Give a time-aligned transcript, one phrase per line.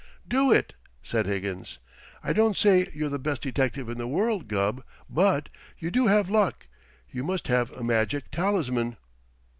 [0.27, 0.73] "Do it!"
[1.03, 1.77] said Higgins.
[2.23, 6.27] "I don't say you're the best detective in the world, Gubb, but you do have
[6.27, 6.65] luck.
[7.11, 8.97] You must have a magic talisman."